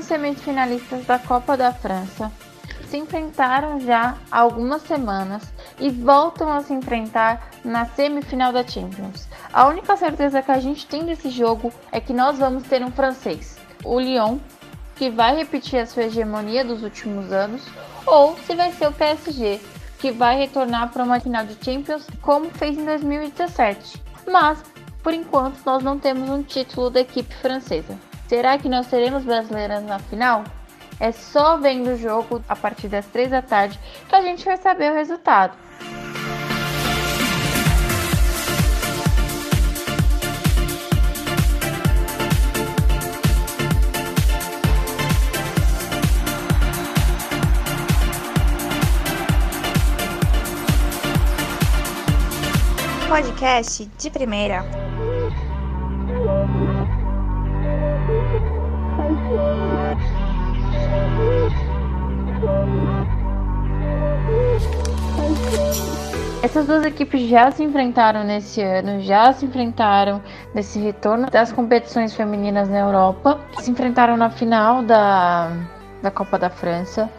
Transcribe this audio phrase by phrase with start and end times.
[0.00, 2.32] últimos semifinalistas da Copa da França
[2.88, 5.42] se enfrentaram já há algumas semanas
[5.78, 9.28] e voltam a se enfrentar na semifinal da Champions.
[9.52, 12.90] A única certeza que a gente tem desse jogo é que nós vamos ter um
[12.90, 14.38] francês, o Lyon,
[14.96, 17.62] que vai repetir a sua hegemonia dos últimos anos,
[18.06, 19.60] ou se vai ser o PSG,
[19.98, 24.02] que vai retornar para uma final de Champions como fez em 2017.
[24.26, 24.62] Mas,
[25.02, 28.09] por enquanto, nós não temos um título da equipe francesa.
[28.30, 30.44] Será que nós teremos brasileiras na final?
[31.00, 33.76] É só vendo o jogo a partir das 3 da tarde
[34.08, 35.58] que a gente vai saber o resultado.
[53.08, 54.89] Podcast de primeira.
[66.42, 70.22] Essas duas equipes já se enfrentaram nesse ano, já se enfrentaram
[70.54, 75.50] nesse retorno das competições femininas na Europa, se enfrentaram na final da,
[76.02, 77.10] da Copa da França.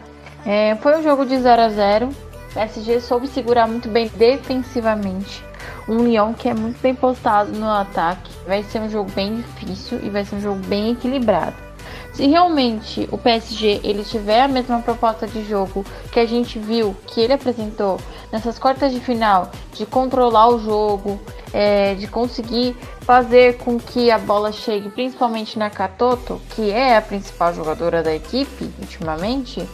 [0.44, 5.42] É, foi um jogo de 0 a 0 o PSG soube segurar muito bem defensivamente.
[5.88, 8.30] Um Lyon que é muito bem postado no ataque.
[8.46, 11.56] Vai ser um jogo bem difícil e vai ser um jogo bem equilibrado.
[12.12, 16.94] Se realmente o PSG ele tiver a mesma proposta de jogo que a gente viu
[17.06, 17.98] que ele apresentou
[18.30, 21.18] nessas quartas de final, de controlar o jogo,
[21.54, 27.02] é, de conseguir fazer com que a bola chegue principalmente na Katoto, que é a
[27.02, 29.66] principal jogadora da equipe ultimamente,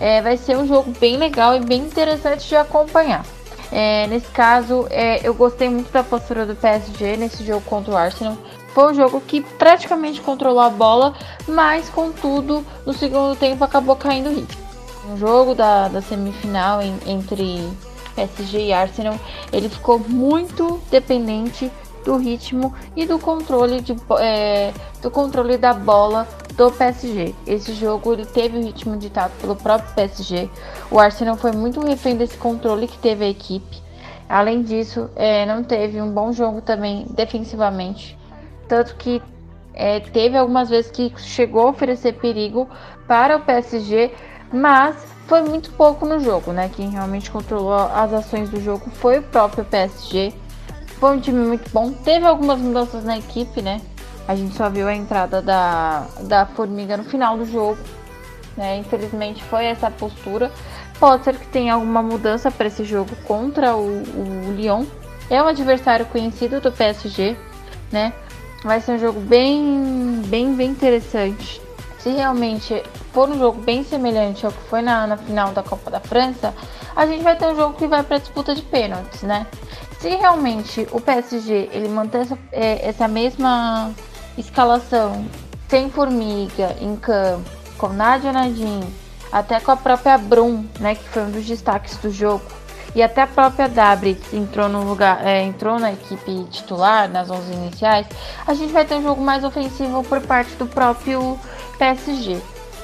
[0.00, 3.24] é, vai ser um jogo bem legal e bem interessante de acompanhar.
[3.72, 7.96] É, nesse caso, é, eu gostei muito da postura do PSG nesse jogo contra o
[7.96, 8.36] Arsenal.
[8.74, 11.14] Foi um jogo que praticamente controlou a bola,
[11.48, 14.62] mas contudo, no segundo tempo acabou caindo o ritmo.
[15.08, 17.66] No jogo da, da semifinal em, entre
[18.14, 19.18] PSG e Arsenal,
[19.50, 21.70] ele ficou muito dependente
[22.04, 26.26] do ritmo e do controle, de, é, do controle da bola
[26.56, 27.34] do PSG.
[27.46, 30.50] Esse jogo ele teve o ritmo ditado pelo próprio PSG.
[30.90, 33.82] O Arsenal foi muito refém desse controle que teve a equipe.
[34.28, 38.18] Além disso, é, não teve um bom jogo também defensivamente.
[38.68, 39.20] Tanto que
[39.74, 42.68] é, teve algumas vezes que chegou a oferecer perigo
[43.06, 44.12] para o PSG,
[44.52, 44.96] mas
[45.26, 46.70] foi muito pouco no jogo, né?
[46.74, 50.32] Quem realmente controlou as ações do jogo foi o próprio PSG.
[51.02, 51.90] Foi um time muito bom.
[51.90, 53.80] Teve algumas mudanças na equipe, né?
[54.28, 57.76] A gente só viu a entrada da, da Formiga no final do jogo.
[58.56, 58.78] Né?
[58.78, 60.52] Infelizmente foi essa postura.
[61.00, 64.84] Pode ser que tenha alguma mudança para esse jogo contra o, o Lyon.
[65.28, 67.36] É um adversário conhecido do PSG,
[67.90, 68.12] né?
[68.62, 71.60] Vai ser um jogo bem, bem, bem interessante.
[71.98, 72.80] Se realmente
[73.12, 76.54] for um jogo bem semelhante ao que foi na, na final da Copa da França,
[76.94, 79.48] a gente vai ter um jogo que vai para disputa de pênaltis, né?
[80.02, 83.92] Se realmente o PSG ele manter essa, é, essa mesma
[84.36, 85.24] escalação
[85.68, 87.48] sem Formiga em campo,
[87.78, 88.82] com Nadia Nadim,
[89.30, 92.42] até com a própria Brum, né, que foi um dos destaques do jogo,
[92.96, 97.52] e até a própria Dabritz entrou no lugar, é, entrou na equipe titular nas 11
[97.52, 98.06] iniciais,
[98.44, 101.38] a gente vai ter um jogo mais ofensivo por parte do próprio
[101.78, 102.40] PSG.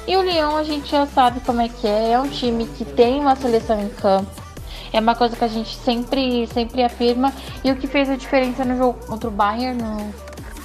[0.07, 2.85] E o Lyon a gente já sabe como é que é, é um time que
[2.85, 4.48] tem uma seleção em campo.
[4.91, 7.33] É uma coisa que a gente sempre, sempre afirma.
[7.63, 10.13] E o que fez a diferença no jogo contra o Bayern, no,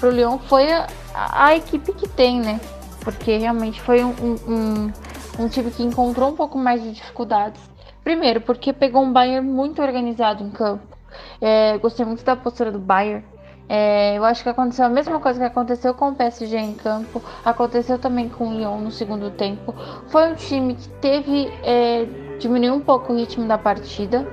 [0.00, 2.60] pro Lyon, foi a, a equipe que tem, né?
[3.00, 4.14] Porque realmente foi um,
[4.48, 4.92] um,
[5.38, 7.60] um time que encontrou um pouco mais de dificuldades
[8.04, 10.94] Primeiro, porque pegou um Bayern muito organizado em campo.
[11.40, 13.24] É, gostei muito da postura do Bayern.
[13.66, 17.22] É, eu acho que aconteceu a mesma coisa que aconteceu com o PSG em campo,
[17.42, 19.74] aconteceu também com o Lyon no segundo tempo.
[20.08, 21.50] Foi um time que teve.
[21.62, 22.06] É,
[22.44, 24.26] diminuiu um pouco o ritmo da partida,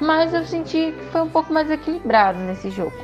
[0.00, 2.94] mas eu senti que foi um pouco mais equilibrado nesse jogo.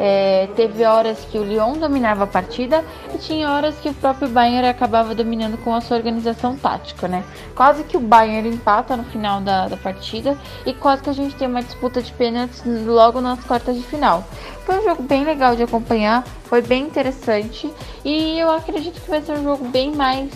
[0.00, 4.28] É, teve horas que o Lyon dominava a partida e tinha horas que o próprio
[4.28, 7.24] Bayern acabava dominando com a sua organização tática, né?
[7.54, 11.34] Quase que o Bayern empata no final da, da partida e quase que a gente
[11.34, 14.24] tem uma disputa de pênaltis logo nas quartas de final.
[14.64, 17.72] Foi um jogo bem legal de acompanhar, foi bem interessante
[18.04, 20.30] e eu acredito que vai ser um jogo bem mais,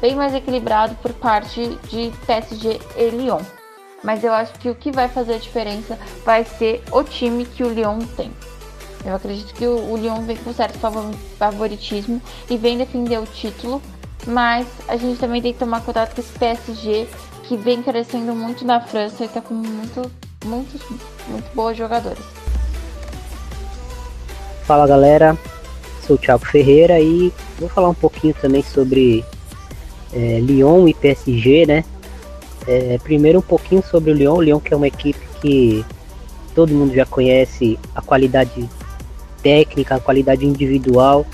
[0.00, 3.40] bem mais equilibrado por parte de PSG e Lyon.
[4.02, 7.64] Mas eu acho que o que vai fazer a diferença vai ser o time que
[7.64, 8.30] o Lyon tem.
[9.04, 10.78] Eu acredito que o, Lyon vem com certo
[11.38, 13.80] favoritismo e vem defender o título,
[14.26, 17.08] mas a gente também tem que tomar cuidado com esse PSG
[17.44, 20.10] que vem crescendo muito na França e tá com muito,
[20.44, 20.78] muito,
[21.28, 22.24] muito boas jogadoras.
[24.64, 25.36] Fala galera,
[26.06, 29.24] sou o Thiago Ferreira e vou falar um pouquinho também sobre
[30.12, 31.84] é, Lyon e PSG, né?
[32.66, 35.84] É, primeiro um pouquinho sobre o Lyon, o Lyon que é uma equipe que
[36.54, 38.68] todo mundo já conhece a qualidade
[39.42, 41.24] técnica, a qualidade individual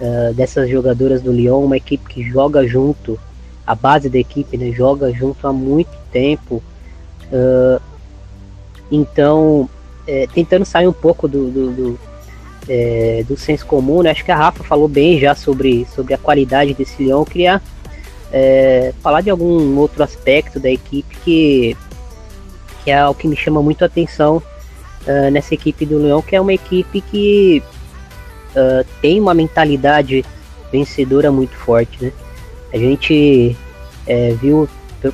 [0.00, 3.18] uh, dessas jogadoras do Lyon, uma equipe que joga junto,
[3.66, 6.62] a base da equipe né, joga junto há muito tempo.
[7.30, 7.80] Uh,
[8.90, 9.68] então,
[10.06, 11.98] é, tentando sair um pouco do, do, do,
[12.68, 14.10] é, do senso comum, né?
[14.10, 17.20] acho que a Rafa falou bem já sobre, sobre a qualidade desse Lyon.
[17.20, 17.62] Eu queria
[18.32, 21.76] é, falar de algum outro aspecto da equipe que,
[22.82, 24.42] que é o que me chama muito a atenção
[25.06, 27.62] uh, nessa equipe do Leão, que é uma equipe que
[28.56, 30.24] uh, tem uma mentalidade
[30.70, 32.04] vencedora muito forte.
[32.04, 32.12] Né?
[32.72, 33.54] A gente
[34.06, 34.66] é, viu,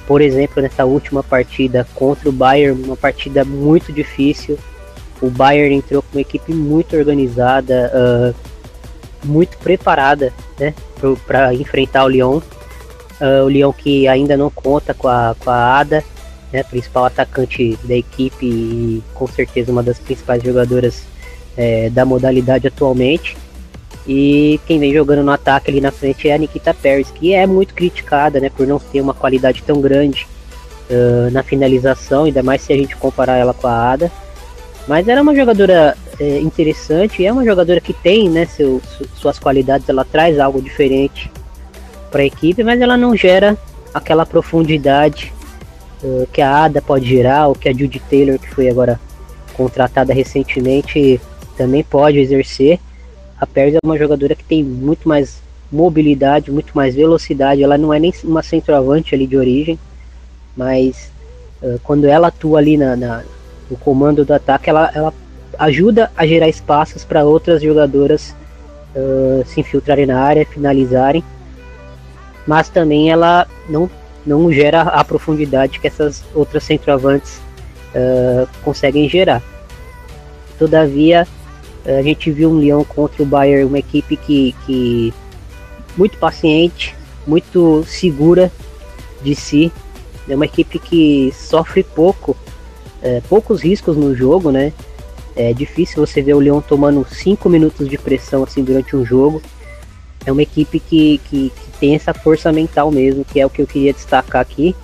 [0.07, 4.57] por exemplo, nessa última partida contra o Bayern, uma partida muito difícil.
[5.21, 8.35] O Bayern entrou com uma equipe muito organizada, uh,
[9.25, 10.73] muito preparada né,
[11.27, 12.41] para enfrentar o Lyon.
[13.21, 16.05] Uh, o Leão que ainda não conta com a, com a Ada,
[16.53, 21.03] né, principal atacante da equipe e com certeza uma das principais jogadoras
[21.57, 23.37] é, da modalidade atualmente.
[24.07, 27.47] E quem vem jogando no ataque ali na frente é a Nikita Pérez, que é
[27.47, 30.27] muito criticada né, por não ter uma qualidade tão grande
[30.89, 34.11] uh, na finalização, ainda mais se a gente comparar ela com a Ada.
[34.87, 38.81] Mas ela é uma jogadora é, interessante, é uma jogadora que tem né, seu,
[39.15, 41.31] suas qualidades, ela traz algo diferente
[42.11, 43.57] para a equipe, mas ela não gera
[43.93, 45.33] aquela profundidade
[46.03, 49.01] uh, que a Ada pode gerar, ou que a Judy Taylor, que foi agora
[49.55, 51.21] contratada recentemente,
[51.57, 52.79] também pode exercer.
[53.41, 55.41] A Pérez é uma jogadora que tem muito mais
[55.71, 57.63] mobilidade, muito mais velocidade.
[57.63, 59.79] Ela não é nem uma centroavante ali de origem,
[60.57, 61.11] mas
[61.63, 63.23] uh, quando ela atua ali na, na,
[63.71, 65.13] no comando do ataque, ela, ela
[65.59, 68.35] ajuda a gerar espaços para outras jogadoras
[68.95, 71.23] uh, se infiltrarem na área, finalizarem
[72.49, 73.91] mas também ela não,
[74.25, 77.43] não gera a profundidade que essas outras centroavantes
[77.95, 79.43] uh, conseguem gerar.
[80.59, 81.29] Todavia,
[81.87, 85.13] a gente viu um Leão contra o Bayern, uma equipe que, que
[85.95, 86.97] muito paciente,
[87.27, 88.51] muito segura
[89.23, 89.71] de si,
[90.27, 92.35] é uma equipe que sofre pouco,
[93.03, 94.73] é, poucos riscos no jogo, né?
[95.37, 99.43] É difícil você ver o Leão tomando 5 minutos de pressão assim durante um jogo
[100.29, 103.67] é uma equipe que, que, tem essa força mental mesmo, que é o que eu
[103.67, 104.75] queria destacar aqui.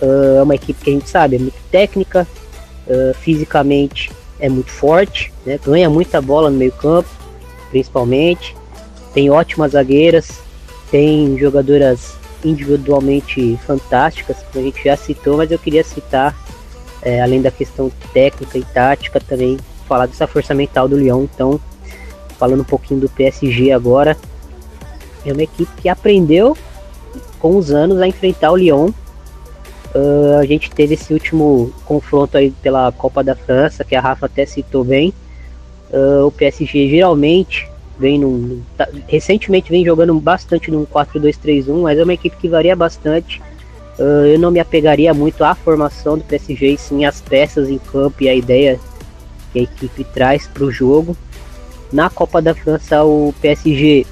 [0.00, 2.26] Uh, é uma equipe que a gente sabe, é muito técnica,
[2.86, 5.58] uh, fisicamente é muito forte, né?
[5.64, 7.08] ganha muita bola no meio campo,
[7.70, 8.56] principalmente.
[9.12, 10.40] Tem ótimas zagueiras,
[10.90, 16.36] tem jogadoras individualmente fantásticas, que a gente já citou, mas eu queria citar,
[17.02, 19.58] é, além da questão técnica e tática, também
[19.88, 21.24] falar dessa força mental do Leão.
[21.24, 21.60] Então,
[22.38, 24.16] falando um pouquinho do PSG agora,
[25.24, 26.56] é uma equipe que aprendeu
[27.38, 28.90] com os anos a enfrentar o Lyon.
[29.94, 34.26] Uh, a gente teve esse último confronto aí pela Copa da França, que a Rafa
[34.26, 35.12] até citou bem.
[35.90, 37.68] Uh, o PSG geralmente
[37.98, 42.76] vem num, tá, recentemente vem jogando bastante num 4-2-3-1, mas é uma equipe que varia
[42.76, 43.40] bastante.
[43.98, 48.22] Uh, eu não me apegaria muito à formação do PSG, sim às peças em campo
[48.22, 48.78] e a ideia
[49.52, 51.16] que a equipe traz para o jogo.
[51.90, 54.06] Na Copa da França, o PSG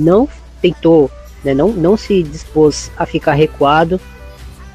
[0.00, 0.28] não
[0.60, 1.10] tentou,
[1.44, 4.00] né, não, não se dispôs a ficar recuado,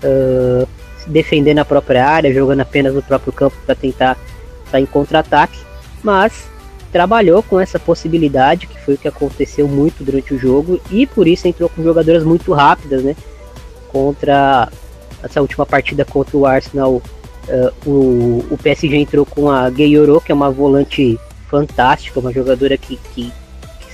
[0.04, 0.68] uh,
[1.08, 4.18] defendendo a própria área, jogando apenas no próprio campo para tentar
[4.72, 5.58] sair em contra-ataque,
[6.04, 6.48] mas
[6.92, 11.28] trabalhou com essa possibilidade, que foi o que aconteceu muito durante o jogo, e por
[11.28, 13.16] isso entrou com jogadoras muito rápidas, né?
[13.90, 14.70] Contra
[15.22, 17.02] essa última partida contra o Arsenal,
[17.48, 22.78] uh, o, o PSG entrou com a Gayoro, que é uma volante fantástica, uma jogadora
[22.78, 23.32] que, que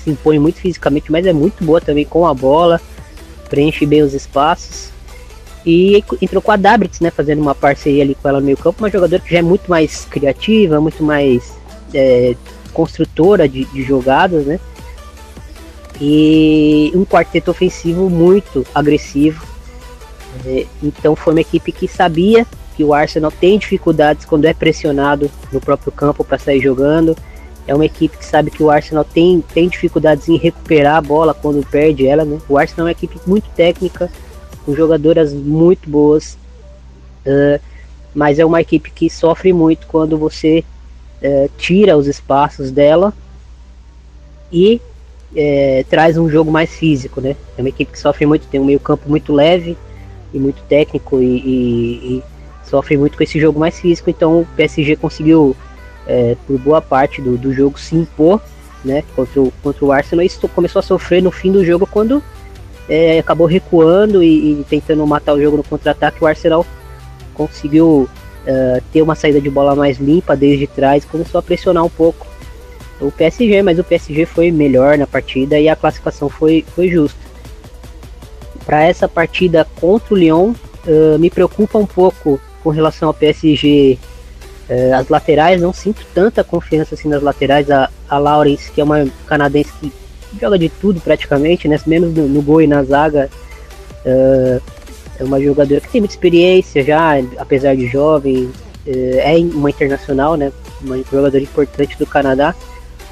[0.03, 2.81] se impõe muito fisicamente, mas é muito boa também com a bola,
[3.49, 4.89] preenche bem os espaços.
[5.65, 8.81] E entrou com a Dabritz, né, fazendo uma parceria ali com ela no meio campo,
[8.81, 11.53] uma jogadora que já é muito mais criativa, muito mais
[11.93, 12.35] é,
[12.73, 14.59] construtora de, de jogadas, né?
[15.99, 19.45] E um quarteto ofensivo muito agressivo.
[20.47, 25.29] É, então foi uma equipe que sabia que o Arsenal tem dificuldades quando é pressionado
[25.51, 27.15] no próprio campo para sair jogando
[27.71, 31.33] é uma equipe que sabe que o Arsenal tem, tem dificuldades em recuperar a bola
[31.33, 32.37] quando perde ela, né?
[32.49, 34.11] O Arsenal é uma equipe muito técnica,
[34.65, 36.37] com jogadoras muito boas,
[37.25, 37.61] uh,
[38.13, 40.65] mas é uma equipe que sofre muito quando você
[41.23, 43.13] uh, tira os espaços dela
[44.51, 44.81] e
[45.31, 47.37] uh, traz um jogo mais físico, né?
[47.57, 49.77] É uma equipe que sofre muito, tem um meio campo muito leve
[50.33, 52.23] e muito técnico e, e, e
[52.69, 55.55] sofre muito com esse jogo mais físico, então o PSG conseguiu
[56.07, 58.41] é, por boa parte do, do jogo se impor
[58.83, 62.23] né, contra, o, contra o Arsenal e começou a sofrer no fim do jogo quando
[62.89, 66.23] é, acabou recuando e, e, tentando matar o jogo no contra-ataque.
[66.23, 66.65] O Arsenal
[67.33, 68.09] conseguiu
[68.45, 72.27] uh, ter uma saída de bola mais limpa desde trás, começou a pressionar um pouco
[72.99, 77.19] o PSG, mas o PSG foi melhor na partida e a classificação foi, foi justa.
[78.65, 80.53] Para essa partida contra o Lyon,
[80.85, 83.97] uh, me preocupa um pouco com relação ao PSG
[84.71, 87.69] uh, as laterais, não sinto tanta confiança assim nas laterais.
[87.69, 89.91] A, a Lawrence, que é uma canadense que
[90.39, 91.77] joga de tudo praticamente, né?
[91.85, 93.29] menos no, no gol e na zaga.
[94.05, 94.61] Uh,
[95.19, 98.49] é uma jogadora que tem muita experiência já, apesar de jovem,
[98.87, 100.51] é uma internacional, né?
[100.81, 102.55] Uma jogadora importante do Canadá.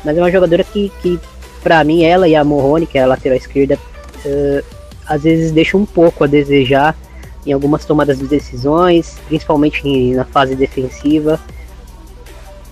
[0.03, 1.19] Mas é uma jogadora que, que
[1.61, 3.77] para mim, ela e a Morrone, que é a lateral esquerda,
[4.25, 4.63] uh,
[5.05, 6.95] às vezes deixa um pouco a desejar
[7.45, 11.39] em algumas tomadas de decisões, principalmente na fase defensiva.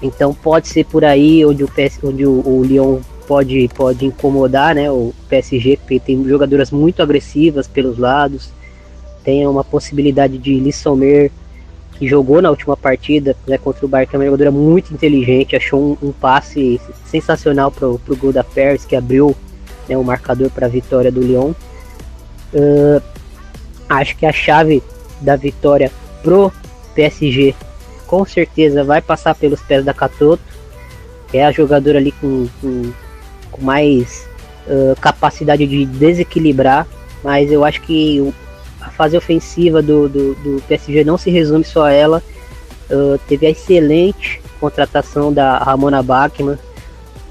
[0.02, 4.76] Então pode ser por aí onde o, PS, onde o, o Lyon pode, pode incomodar
[4.76, 8.52] né, o PSG, porque tem jogadoras muito agressivas pelos lados.
[9.24, 11.32] Tem uma possibilidade de Lissomer
[11.98, 15.98] que jogou na última partida né, contra o que é uma jogadora muito inteligente, achou
[16.02, 19.36] um, um passe sensacional para o gol da Paris, que abriu
[19.90, 21.54] né, o marcador para a vitória do Lyon.
[22.54, 23.02] Uh,
[23.90, 24.82] acho que a chave
[25.22, 25.92] da vitória
[26.22, 26.52] pro
[26.96, 27.56] PSG
[28.06, 30.42] com certeza vai passar pelos pés da Catoto,
[31.34, 32.94] é a jogadora ali com, com,
[33.52, 34.28] com mais
[34.68, 36.88] uh, capacidade de desequilibrar,
[37.24, 38.34] mas eu acho que
[38.80, 42.24] a fase ofensiva do, do, do PSG não se resume só a ela.
[42.90, 46.58] Uh, teve a excelente contratação da Ramona Bachmann,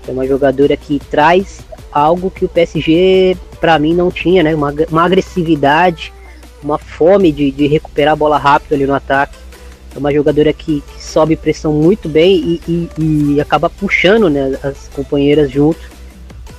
[0.06, 1.60] é uma jogadora que traz
[1.90, 4.54] algo que o PSG, para mim, não tinha, né?
[4.54, 6.12] Uma, uma agressividade,
[6.66, 9.36] uma fome de, de recuperar a bola rápido ali no ataque.
[9.94, 14.58] É uma jogadora que, que sobe pressão muito bem e, e, e acaba puxando né,
[14.62, 15.80] as companheiras junto.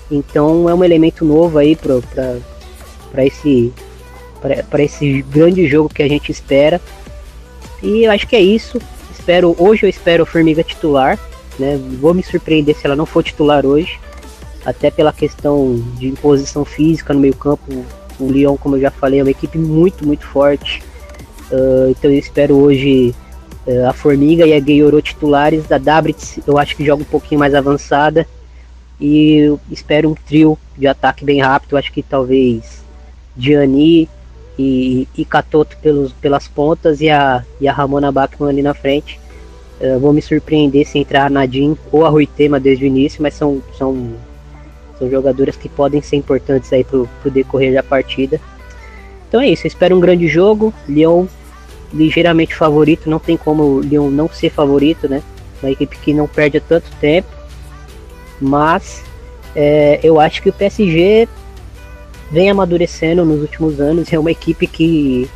[0.10, 3.72] Então é um elemento novo aí para esse
[4.70, 6.80] para esse grande jogo que a gente espera.
[7.84, 8.80] E eu acho que é isso.
[9.12, 11.20] Espero hoje eu espero a Formiga titular,
[11.60, 11.80] né?
[12.00, 14.00] Vou me surpreender se ela não for titular hoje,
[14.66, 17.86] até pela questão de imposição física no meio-campo.
[18.20, 20.82] O Lyon, como eu já falei, é uma equipe muito, muito forte.
[21.52, 23.14] Uh, então eu espero hoje
[23.66, 25.72] uh, a Formiga e a Gayoro titulares.
[25.72, 28.28] A Dabritz eu acho que joga um pouquinho mais avançada.
[29.00, 31.74] E espero um trio de ataque bem rápido.
[31.74, 32.84] Eu acho que talvez
[33.38, 34.10] Gianni,
[34.58, 39.20] e, e Catoto pelos, pelas pontas e a, e a Ramona Bachmann ali na frente.
[39.80, 43.36] Uh, vou me surpreender se entrar a Nadine ou a Ruitema desde o início, mas
[43.36, 44.14] são, são,
[44.98, 48.40] são jogadoras que podem ser importantes aí pro, pro decorrer da partida.
[49.28, 50.74] Então é isso, espero um grande jogo.
[50.88, 51.28] Lyon
[51.94, 55.22] ligeiramente favorito, não tem como o Lyon não ser favorito, né?
[55.62, 57.30] Uma equipe que não perde tanto tempo.
[58.40, 59.04] Mas
[59.56, 61.28] é, eu acho que o PSG
[62.32, 64.12] vem amadurecendo nos últimos anos.
[64.12, 65.30] É uma equipe que,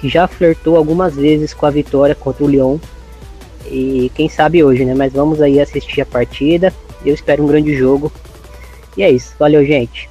[0.00, 2.78] que já flertou algumas vezes com a vitória contra o Lyon.
[3.66, 4.94] E quem sabe hoje, né?
[4.94, 6.72] Mas vamos aí assistir a partida.
[7.04, 8.10] Eu espero um grande jogo.
[8.98, 9.32] E é isso.
[9.38, 10.07] Valeu, gente.